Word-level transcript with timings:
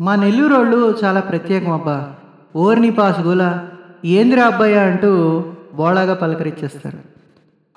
మా 0.00 0.16
నెల్లూరు 0.16 0.54
వాళ్ళు 0.54 0.98
చాలా 1.04 1.20
ప్రత్యేకం 1.20 1.72
అబ్బా. 1.72 2.12
ఓర్ని 2.56 2.90
పాసుగోల 2.90 3.58
ఏందిరా 4.04 4.46
అబ్బాయి 4.46 4.78
అంటూ 4.78 5.44
బోళాగా 5.74 6.14
పలకరించేస్తారు 6.14 6.98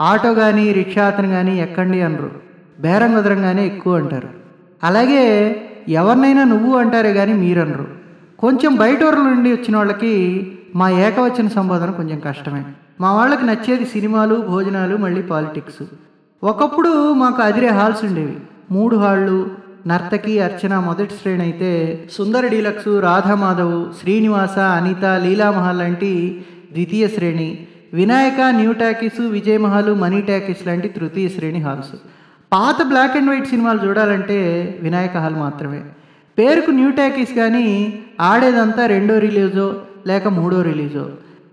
ఆటో 0.02 0.34
కానీ 0.34 0.74
రిక్షా 0.74 1.06
అతను 1.06 1.28
కానీ 1.28 1.60
ఎక్కండి 1.60 2.02
అనరు. 2.02 2.32
బేరం 2.80 3.14
కుదరంగానే 3.14 3.66
ఎక్కువ 3.66 3.96
అంటారు. 3.96 4.30
అలాగే 4.84 5.56
ఎవరినైనా 5.90 6.44
నువ్వు 6.44 6.78
అంటారే 6.78 7.14
కానీ 7.14 7.34
మీరనరు. 7.34 7.88
కొంచెం 8.40 8.76
బయట 8.76 9.04
ఊర్ల 9.04 9.20
నుండి 9.20 9.52
వచ్చిన 9.52 9.78
వాళ్ళకి 9.78 10.14
మా 10.76 10.90
ఏకవచన 10.90 11.48
సంబోధన 11.48 11.92
కొంచెం 11.92 12.20
కష్టమే. 12.20 12.64
మా 13.02 13.14
వాళ్ళకి 13.14 13.46
నచ్చేది 13.46 13.86
సినిమాలు 13.86 14.36
భోజనాలు 14.36 14.98
మళ్ళీ 14.98 15.22
పాలిటిక్స్. 15.22 15.84
ఒకప్పుడు 16.44 17.14
మాకు 17.14 17.42
అదిరే 17.42 17.68
హాల్స్ 17.68 18.06
ఉండేవి. 18.06 18.38
మూడు 18.72 18.96
హాళ్ళు 18.96 19.69
నర్తకి 19.88 20.40
అర్చన 20.40 20.80
మొదటి 20.80 21.14
శ్రేణి 21.22 21.42
అయితే 21.42 22.04
సుందర 22.12 22.48
డీలక్స్ 22.48 23.02
రాధామాధవ్ 23.02 23.94
శ్రీనివాస 24.02 24.60
అనిత 24.60 25.06
లీలామహల్ 25.06 25.80
లాంటి 25.80 26.46
ద్వితీయ 26.72 27.08
శ్రేణి. 27.08 27.68
Vinayaka 27.94 28.42
new 28.50 28.72
talkies 28.72 29.22
Vijayamahal 29.22 29.96
Mani 29.96 30.22
talkies 30.22 30.68
లాంటి 30.68 30.88
తృతీయ 30.88 31.30
శ్రేణి 31.30 31.62
హాల్స్. 31.62 31.96
పాత 32.54 32.84
బ్లాక్ 32.84 33.18
అండ్ 33.18 33.30
వైట్ 33.30 33.48
సినిమాలు 33.48 33.88
చూడాలంటే 33.88 34.40
వినాయక 34.82 35.18
హాల్ 35.18 35.36
మాత్రమే. 35.36 35.82
పేరుకు 36.40 36.72
న్యూ 36.72 36.92
టాకీస్ 36.92 37.36
కానీ 37.36 38.00
ఆడేదంతా 38.22 38.86
రెండో 38.86 39.20
రిలీజో 39.20 39.76
లేక 40.08 40.28
మూడో 40.28 40.62
రిలీజో. 40.62 41.10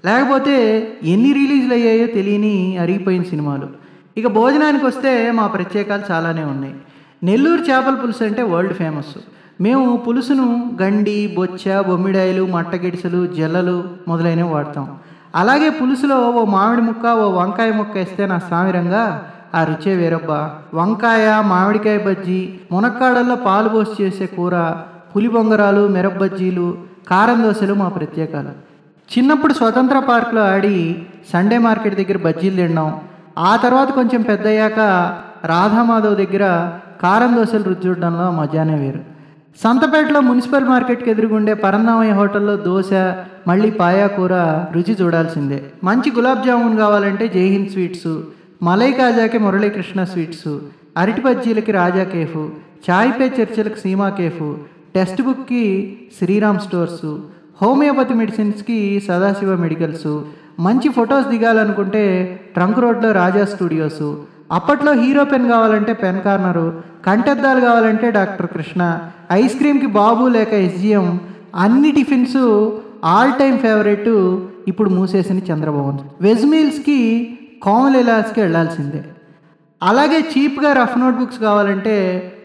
లేకపోతే 0.06 0.88
ఎన్ని 1.02 1.32
రిలీజ్లు 1.32 1.74
అయ్యాయో 1.74 2.06
తెలియని 2.06 2.76
అరిగిపోయిన 2.76 3.22
సినిమాలు. 3.22 3.68
ఇక 4.16 4.26
భోజనానికి 4.26 4.86
వస్తే 4.86 5.30
మా 5.30 5.46
ప్రత్యేకాలు 5.46 6.02
చాలానే 6.10 6.44
ఉన్నాయి. 6.44 6.74
నెల్లూరు 7.22 7.60
చేపల 7.60 7.94
పులుసు 7.94 8.24
అంటే 8.24 8.42
వరల్డ్ 8.42 8.74
ఫేమస్. 8.74 9.18
మేము 9.60 9.96
పులుసును 9.96 10.70
గండి 10.82 11.34
బొచ్చ 11.36 11.80
బొమ్మిడాయలు 11.80 12.46
మట్టగిడిసలు 12.46 13.26
జల్లలు 13.26 13.84
మొదలైనవి 14.08 14.48
వాడతాం. 14.48 14.96
అలాగే 15.34 15.70
పులుసులో 15.70 16.30
ఓ 16.30 16.44
మామిడి 16.44 16.82
ముక్క 16.82 17.06
ఓ 17.06 17.30
వంకాయ 17.30 17.72
ముక్క 17.72 17.96
వేస్తే 17.96 18.26
నా 18.26 18.38
సామిరంగా 18.38 19.22
ఆ 19.54 19.64
రుచే 19.64 19.96
వేరబ్బా. 19.96 20.50
వంకాయ 20.74 21.42
మామిడికాయ 21.46 21.98
బజ్జీ 21.98 22.54
మునక్కాడల్లో 22.72 23.36
పాలు 23.36 23.68
పోసి 23.68 24.02
చేసే 24.02 24.26
కూర 24.26 24.74
పులి 25.16 25.28
బొంగరాలు 25.28 25.88
మిరబ్బజ్జీలు 25.88 26.78
కారం 27.08 27.42
దోశలు 27.42 27.74
మా 27.74 27.88
ప్రత్యేకాలు. 27.88 28.48
చిన్నప్పుడు 29.18 29.52
స్వతంత్ర 29.52 29.98
పార్క్లో 29.98 30.42
ఆడి 30.44 31.06
సండే 31.32 31.58
మార్కెట్ 31.58 31.94
దగ్గర 31.94 32.16
బజ్జీలు 32.16 32.56
తిన్నాం. 32.56 33.00
ఆ 33.38 33.56
తర్వాత 33.56 33.90
కొంచెం 33.90 34.22
పెద్దయ్యాక 34.22 34.78
రాధామాధవ్ 35.44 36.16
దగ్గర 36.16 36.72
కారం 37.02 37.32
దోశలు 37.36 37.64
రుచి 37.68 37.84
చూడడంలో 37.86 38.26
మజానే 38.38 38.76
వేరు. 38.82 39.00
సంతపేటలో 39.62 40.20
మున్సిపల్ 40.20 40.68
మార్కెట్కి 40.70 41.10
ఎదురుగుండే 41.10 41.52
పరందామయ్య 41.54 42.12
హోటల్లో 42.12 42.54
దోశ 42.68 42.90
మళ్ళీ 43.48 43.70
పాయా 43.70 44.06
కూర 44.06 44.34
రుచి 44.74 44.94
చూడాల్సిందే. 45.00 45.58
మంచి 45.88 46.08
గులాబ్ 46.16 46.44
జామున్ 46.46 46.76
కావాలంటే 46.82 47.28
జైహింద్ 47.28 47.72
స్వీట్స్ 47.74 48.10
మలై 48.62 48.90
కాజాకి 48.92 49.38
మురళీకృష్ణ 49.38 50.04
స్వీట్స్ 50.04 50.50
అరటి 50.96 51.20
బజ్జీలకి 51.20 51.72
రాజా 51.72 52.04
కేఫ్ 52.14 52.38
చాయ్ 52.86 53.12
పే 53.18 53.26
చర్చలకు 53.38 53.78
సీమా 53.82 54.08
కేఫ్ 54.18 54.44
టెక్స్ట్ 54.94 55.22
బుక్కి 55.22 55.64
శ్రీరామ్ 56.18 56.60
స్టోర్స్ 56.60 57.08
హోమియోపతి 57.62 58.14
మెడిసిన్స్కి 58.14 58.78
సదాశివ 59.08 59.54
మెడికల్స్ 59.56 60.10
మంచి 60.60 60.88
ఫొటోస్ 60.88 61.28
దిగాలనుకుంటే 61.28 62.02
ట్రంక్ 62.54 62.80
రోడ్లో 62.84 63.08
రాజా 63.12 63.44
స్టూడియోసు 63.44 64.08
అప్పట్లో 64.52 64.92
హీరో 64.92 65.24
పెన్ 65.24 65.48
కావాలంటే 65.48 65.92
పెన్ 65.92 66.20
కార్నరు 66.22 66.82
కంటద్దాలు 67.06 67.60
కావాలంటే 67.60 68.10
డాక్టర్ 68.10 68.46
కృష్ణ 68.46 68.98
ఐస్ 69.32 69.56
క్రీమ్కి 69.58 69.86
బాబు 69.86 70.28
లేక 70.28 70.52
ఎస్జిఎం 70.52 71.20
అన్ని 71.54 71.92
టిఫిన్స్ 71.92 72.70
ఆల్ 73.04 73.32
టైమ్ 73.38 73.58
ఫేవరెట్ 73.58 74.08
ఇప్పుడు 74.68 74.90
మూసేసిన 74.90 75.38
చంద్రబాబు. 75.38 75.98
వెజ్ 76.20 76.46
మీల్స్కి 76.46 76.98
కోమలిలాస్కి 77.62 78.40
వెళ్ళాల్సిందే 78.40 79.04
అలాగే 79.82 80.18
చీప్గా 80.20 80.72
రఫ్ 80.72 80.98
నోట్ 80.98 81.16
బుక్స్ 81.16 81.38
కావాలంటే 81.38 81.96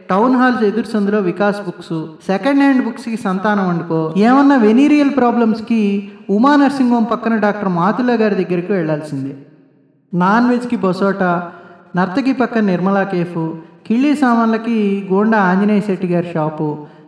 టౌన్ 0.10 0.36
హాల్స్ 0.36 0.64
ఎదురు 0.64 0.86
సందులో 0.86 1.20
వికాస్ 1.20 1.62
బుక్స్ 1.62 1.94
సెకండ్ 2.28 2.60
హ్యాండ్ 2.60 2.86
బుక్స్కి 2.86 3.18
సంతానం 3.18 3.70
వండుకో. 3.70 4.14
ఏమన్నా 4.18 4.56
వెనీరియల్ 4.56 5.16
ప్రాబ్లమ్స్కి 5.18 6.12
ఉమా 6.30 6.56
నర్సింగ్ 6.56 6.92
హోమ్ 6.92 7.06
పక్కన 7.12 7.36
డాక్టర్ 7.36 7.70
మాతుల 7.70 8.12
గారి 8.12 8.36
దగ్గరికి 8.36 8.74
వెళ్ళాల్సిందే 8.74 9.36
నాన్ 10.14 10.50
వెజ్కి 10.50 10.76
బొసోటా 10.76 11.52
నర్తకి 11.96 12.34
పక్కన 12.34 12.64
నిర్మలా 12.66 13.04
కేఫ్ 13.04 13.42
కిళ్ళీ 13.88 14.12
సామాన్లకి 14.16 14.78
గోండా 15.12 15.40
ఆంజనేయ 15.40 15.82
శెట్టి 15.88 16.08
గారి 16.08 16.30
షాపు 16.34 16.68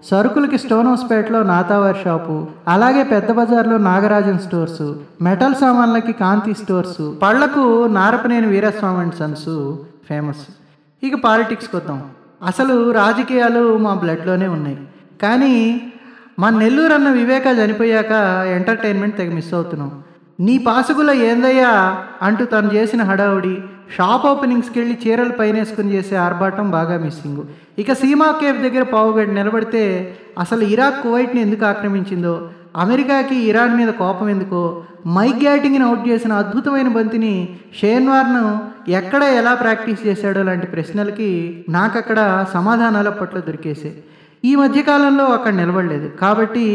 సరుకులకి 0.10 0.58
స్టోన్ 0.58 0.88
హౌస్పేటలో 0.88 1.44
నాతావారి 1.44 2.00
షాపు 2.04 2.34
అలాగే 2.68 3.04
పెద్ద 3.04 3.32
బజార్లో 3.32 3.78
నాగరాజన్ 3.78 4.42
స్టోర్స్ 4.46 4.84
మెటల్ 5.28 5.56
సామాన్లకి 5.56 6.14
కాంతి 6.14 6.54
stores 6.54 7.02
పళ్ళకు 7.22 7.64
Narapaneni 7.98 8.48
Veeraswamy 8.48 9.00
and 9.00 9.18
sons 9.20 9.50
famous. 10.10 10.44
ఇక 11.04 11.16
పాలిటిక్స్కి 11.26 11.76
వద్దాం 11.76 12.02
అసలు 12.46 12.76
రాజకీయాలు 12.92 13.78
మా 13.78 13.94
బ్లడ్లోనే 13.94 14.48
ఉన్నాయి. 14.48 14.78
కానీ 15.22 15.54
మా 16.40 16.50
నెల్లూరు 16.62 16.94
అన్న 16.94 17.10
వివేక 17.10 17.48
చనిపోయాక 17.60 18.12
ఎంటర్టైన్మెంట్ 18.58 19.18
తెగ 19.18 19.32
మిస్ 19.34 19.54
అవుతున్నాం. 19.54 19.92
నీ 20.40 20.56
పాసుగుల 20.66 21.12
ఏందయ్యా? 21.26 21.72
అంటూ 22.22 22.44
తను 22.46 22.70
చేసిన 22.74 23.02
హడావుడి 23.04 23.56
షాప్ 23.96 24.26
ఓపెనింగ్స్కి 24.26 24.78
వెళ్ళి 24.80 24.96
చీరలు 25.04 25.34
పైనేసుకుని 25.40 25.94
చేసే 25.96 26.16
ఆర్భాటం 26.18 26.68
బాగా 26.72 26.96
మిస్సింగ్ 26.98 27.42
ఇక 27.80 27.94
సీమా 27.94 28.30
కేఫ్ 28.40 28.62
దగ్గర 28.62 28.84
పావుగడి 28.94 29.32
నిలబడితే 29.32 29.84
అసలు 30.38 30.64
ఇరాక్ 30.66 31.04
కువైట్ని 31.04 31.42
ఎందుకు 31.42 31.66
ఆక్రమించిందో 31.66 32.34
అమెరికాకి 32.76 33.36
ఇరాన్ 33.48 33.78
మీద 33.78 33.92
కోపం 33.94 34.30
ఎందుకో 34.30 34.62
మైక్ 35.08 35.42
గ్యాటింగ్ని 35.44 35.86
అవుట్ 35.86 36.10
చేసిన 36.10 36.34
అద్భుతమైన 36.34 36.88
బంతిని 36.88 37.34
షేన్వార్ను 37.80 38.44
ఎక్కడ 38.92 39.24
ఎలా 39.40 39.54
ప్రాక్టీస్ 39.56 40.08
చేశాడో 40.08 40.44
లాంటి 40.44 40.68
ప్రశ్నలకి 40.68 41.30
నాకక్కడ 41.70 42.20
సమాధానాలు 42.54 43.10
అప్పట్లో 43.10 43.42
దొరికేసాయి 43.42 43.96
ఈ 44.44 44.54
మధ్యకాలంలో 44.56 45.26
అక్కడ 45.28 45.54
నిలబడలేదు. 45.54 46.08
కాబట్టి 46.22 46.66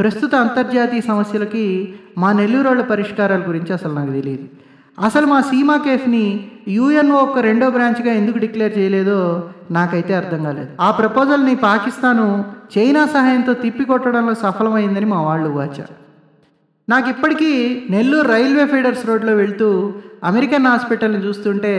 ప్రస్తుత 0.00 0.34
అంతర్జాతీయ 0.34 1.00
సమస్యలకి 1.00 1.94
మా 2.18 2.32
నెల్లూరు 2.32 2.68
వాళ్ళ 2.68 2.82
పరిష్కారాల 2.82 3.42
గురించి 3.48 3.72
అసలు 3.72 3.92
నాకు 3.94 4.12
తెలియదు. 4.12 4.46
అసలు 4.98 5.26
మా 5.26 5.40
సీమా 5.40 5.76
కేఫ్ని 5.76 6.24
యుఎన్ఓ 6.68 7.18
ఒక 7.18 7.38
రెండో 7.38 7.70
బ్రాంచ్గా 7.70 8.12
ఎందుకు 8.12 8.38
డిక్లేర్ 8.38 8.78
చేయలేదో 8.78 9.18
నాకైతే 9.70 10.12
అర్థం 10.14 10.40
కాలేదు. 10.44 10.68
ఆ 10.80 10.90
ప్రపోజల్ని 10.90 11.54
పాకిస్తాను 11.56 12.26
చైనా 12.74 13.02
సహాయంతో 13.06 13.52
తిప్పికొట్టడంలో 13.52 14.34
సఫలమైందని 14.34 15.04
మా 15.04 15.20
వాళ్ళు 15.20 15.48
వాచారు. 15.48 15.94
నాకు 16.88 17.08
ఇప్పటికీ 17.08 17.52
నెల్లూరు 17.90 18.28
రైల్వే 18.28 18.66
ఫీడర్స్ 18.66 19.06
రోడ్లో 19.06 19.34
వెళ్తూ 19.34 19.68
అమెరికన్ 20.24 20.66
హాస్పిటల్ని 20.66 21.20
చూస్తుంటే 21.26 21.74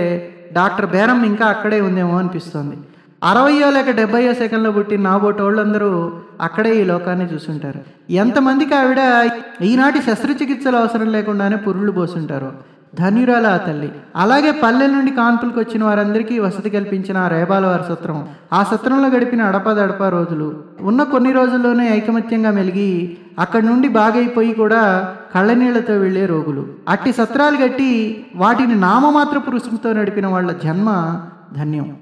డాక్టర్ 0.53 0.85
బేరం 0.85 1.23
ఇంకా 1.23 1.45
అక్కడే 1.45 1.81
ఉందేమో 1.81 2.17
అనిపిస్తుంది. 2.17 2.77
అరవయో 3.23 3.69
లేక 3.69 3.91
డెబ్బయో 3.91 4.33
సెకండ్లో 4.33 4.71
పుట్టి 4.71 4.97
నాబోటి 4.97 5.41
వాళ్ళందరూ 5.41 6.11
అక్కడే 6.41 6.81
ఈ 6.81 6.83
లోకాన్ని 6.83 7.33
చూసుంటారు. 7.33 8.11
ఎంతమందికి 8.11 8.75
ఆవిడ 8.75 9.29
ఈనాటి 9.61 10.01
శస్త్రచికిత్సలు 10.01 10.77
అవసరం 10.77 11.11
లేకుండానే 11.11 11.55
పురుళ్ళు 11.55 11.91
పోసుంటారు. 11.91 12.51
ధన్యురాల 12.99 13.47
ఆ 13.47 13.57
తల్లి. 13.57 13.91
అలాగే 14.15 14.51
పల్లె 14.51 14.87
నుండి 14.87 15.11
కాన్పులకు 15.11 15.59
వచ్చిన 15.59 15.83
వారందరికీ 15.83 16.39
వసతి 16.39 16.69
కల్పించిన 16.69 17.17
ఆ 17.17 17.27
రేబాల 17.27 17.65
వారి 17.65 17.83
సత్రం. 17.89 18.27
ఆ 18.53 18.63
సత్రంలో 18.63 19.09
గడిపిన 19.09 19.41
అడపదడప 19.41 20.03
రోజులు. 20.03 20.63
ఉన్న 20.81 21.03
కొన్ని 21.03 21.31
రోజుల్లోనే 21.31 21.95
ఐకమత్యంగా 21.95 22.51
మెలిగి 22.51 23.17
అక్కడి 23.39 23.65
నుండి 23.65 23.87
బాగైపోయి 23.87 24.53
కూడా 24.53 25.15
కళ్ళనీళ్ళతో 25.35 25.93
వెళ్ళే 25.93 26.25
రోగులు. 26.25 26.67
అట్టి 26.89 27.13
సత్రాలు 27.13 27.57
కట్టి 27.57 28.25
వాటిని 28.35 28.75
నామమాత్రపు 28.75 29.51
రుసుముతో 29.51 29.93
నడిపిన 29.93 30.27
వాళ్ళ 30.27 30.51
జన్మ 30.51 31.19
ధన్యం. 31.57 31.95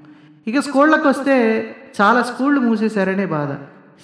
ఇక 0.46 0.60
స్కూళ్ళకు 0.60 1.08
వస్తే 1.08 1.66
చాలా 2.00 2.22
స్కూళ్ళు 2.22 2.60
మూసేశారనే 2.60 3.26
బాధ. 3.26 3.48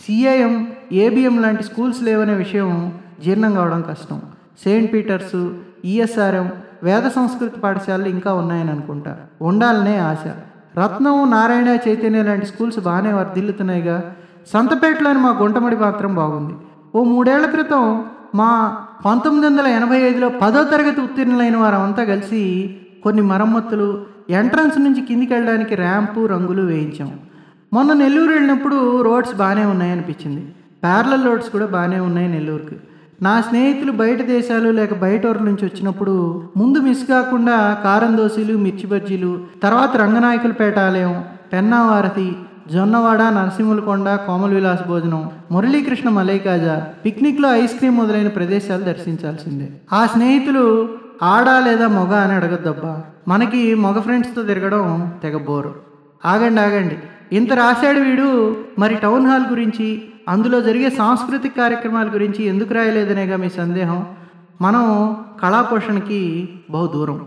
సిఐఎం 0.07 0.73
ఏబిఎం 0.93 1.43
లాంటి 1.43 1.63
స్కూల్స్ 1.63 2.03
లేవనే 2.03 2.35
విషయం 2.35 2.93
జీర్ణం 3.25 3.55
కావడం 3.55 3.83
కష్టం. 3.83 4.23
సెయింట్ 4.65 4.93
పీటర్స్ 4.93 5.51
ఈఎస్ఆర్ఎం 5.85 6.53
వేద 6.83 7.03
సంస్కృతి 7.03 7.61
పాఠశాలలు 7.61 8.09
ఇంకా 8.09 8.35
ఉన్నాయని 8.35 8.71
అనుకుంటా. 8.71 9.17
ఉండాలనే 9.43 9.97
ఆశ. 9.97 10.27
రత్నం 10.79 11.31
నారాయణ 11.31 11.79
చైతన్య 11.89 12.23
లాంటి 12.23 12.47
స్కూల్స్ 12.47 12.81
బాగానే 12.81 13.13
వర్ధిల్లుతున్నాయిగా. 13.13 14.15
సంతపేటలోని 14.53 15.19
మా 15.19 15.39
గుంటమడి 15.43 15.77
మాత్రం 15.77 16.15
బాగుంది. 16.15 16.55
ఓ 16.95 17.05
మూడేళ్ళ 17.05 17.47
క్రితం 17.47 18.05
మా 18.35 18.79
పంతొమ్మిది 19.07 19.47
వందల 19.47 19.67
ఎనభై 19.67 19.97
ఐదులో 19.97 20.29
పదో 20.29 20.65
తరగతి 20.65 21.01
ఉత్తీర్ణులైన 21.01 21.57
వారంతా 21.57 22.05
కలిసి 22.05 22.77
కొన్ని 23.03 23.23
మరమ్మతులు 23.23 24.16
ఎంట్రన్స్ 24.31 24.79
నుంచి 24.79 25.01
కిందికి 25.01 25.35
వెళ్ళడానికి 25.35 25.75
ర్యాంపు 25.75 26.27
రంగులు 26.27 26.63
వేయించాం. 26.63 27.13
మొన్న 27.73 27.93
నెల్లూరు 27.93 28.31
వెళ్ళినప్పుడు 28.31 29.03
రోడ్స్ 29.03 29.35
బాగానే 29.35 29.65
ఉన్నాయనిపించింది. 29.65 30.47
ప్యారలల్ 30.83 31.25
రోడ్స్ 31.25 31.51
కూడా 31.51 31.67
బాగానే 31.67 31.99
ఉన్నాయి 32.01 32.29
నెల్లూరుకి. 32.29 32.77
నా 33.23 33.41
స్నేహితులు 33.41 33.93
బయట 33.93 34.23
దేశాలు 34.23 34.71
లేక 34.71 34.95
బయట 34.95 35.27
ఊర్ల 35.27 35.41
నుంచి 35.41 35.65
వచ్చినప్పుడు 35.65 36.45
ముందు 36.57 36.79
మిస్ 36.79 37.09
కాకుండా 37.09 37.79
కారం 37.85 38.17
దోశలు 38.17 38.57
మిర్చి 38.57 38.87
బజ్జీలు 38.87 39.41
తర్వాత 39.63 39.97
రంగనాయకులపేట 39.97 40.79
ఆలయం 40.79 41.25
పెన్నావారతి 41.53 42.33
జొన్నవాడ 42.73 43.23
నరసింహులకొండ 43.23 44.15
కోమల 44.27 44.51
విలాస్ 44.51 44.89
భోజనం 44.89 45.31
మురళీకృష్ణ 45.51 46.09
మలైకాజా 46.09 46.87
పిక్నిక్లో 47.05 47.55
ఐస్ 47.55 47.75
క్రీమ్ 47.75 47.97
మొదలైన 47.97 48.29
ప్రదేశాలు 48.29 48.83
దర్శించాల్సిందే. 48.83 49.69
ఆ 49.93 50.07
స్నేహితులు 50.07 50.89
ఆడ 51.23 51.49
లేదా 51.65 51.89
మొగ 51.89 52.15
అని 52.15 52.33
అడగద్దబ్బా. 52.33 53.03
మనకి 53.29 53.75
మగ 53.75 54.01
ఫ్రెండ్స్తో 54.01 54.43
తిరగడం 54.43 55.13
తెగ 55.23 55.37
బోరు 55.37 55.75
ఆగండి 56.25 56.61
ఆగండి. 56.61 56.99
ఇంత 57.33 57.53
రాశాడు 57.53 58.01
వీడు. 58.01 58.57
మరి 58.79 58.95
టౌన్ 58.95 59.27
హాల్ 59.27 59.47
గురించి 59.51 60.03
అందులో 60.29 60.61
జరిగే 60.61 60.91
సాంస్కృతిక 60.91 61.53
కార్యక్రమాల 61.59 62.07
గురించి 62.15 62.45
ఎందుకు 62.45 62.75
రాయలేదనేగా 62.75 63.37
మీ 63.37 63.49
సందేహం? 63.49 64.07
మనం 64.61 65.17
కళాపోషణకి 65.43 66.49
బహు 66.71 66.87
దూరం. 66.87 67.27